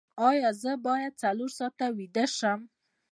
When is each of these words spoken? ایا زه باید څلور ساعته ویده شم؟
ایا 0.29 0.49
زه 0.61 0.71
باید 0.85 1.13
څلور 1.21 1.49
ساعته 1.57 1.85
ویده 1.97 2.25
شم؟ 2.37 2.59